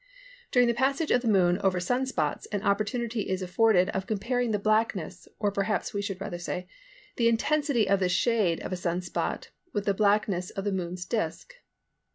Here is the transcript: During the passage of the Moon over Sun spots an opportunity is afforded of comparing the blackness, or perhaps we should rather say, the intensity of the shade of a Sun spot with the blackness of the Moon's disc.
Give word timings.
During 0.51 0.67
the 0.67 0.73
passage 0.73 1.11
of 1.11 1.21
the 1.21 1.27
Moon 1.27 1.59
over 1.59 1.79
Sun 1.79 2.07
spots 2.07 2.47
an 2.47 2.63
opportunity 2.63 3.29
is 3.29 3.43
afforded 3.43 3.89
of 3.89 4.07
comparing 4.07 4.49
the 4.49 4.57
blackness, 4.57 5.27
or 5.37 5.51
perhaps 5.51 5.93
we 5.93 6.01
should 6.01 6.19
rather 6.19 6.39
say, 6.39 6.67
the 7.17 7.27
intensity 7.27 7.87
of 7.87 7.99
the 7.99 8.09
shade 8.09 8.59
of 8.61 8.73
a 8.73 8.77
Sun 8.77 9.01
spot 9.01 9.51
with 9.73 9.85
the 9.85 9.93
blackness 9.93 10.49
of 10.49 10.63
the 10.63 10.71
Moon's 10.71 11.05
disc. 11.05 11.53